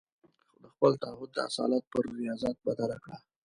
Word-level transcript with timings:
د 0.61 0.63
خپل 0.73 0.91
تعهد 1.01 1.29
د 1.33 1.37
اصالت 1.47 1.83
پر 1.91 2.03
رياضت 2.21 2.55
بدله 2.67 2.97
کړه. 3.03 3.17